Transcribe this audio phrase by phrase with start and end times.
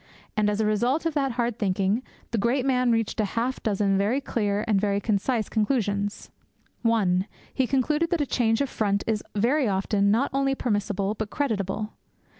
[0.35, 2.01] And, as a result of that hard thinking,
[2.31, 6.31] the great man reached half a dozen very clear and very concise conclusions.
[6.81, 11.29] (1) He concluded that a change of front is very often not only permissible but
[11.29, 11.93] creditable.